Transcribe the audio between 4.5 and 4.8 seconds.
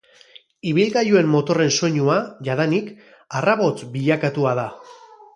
da.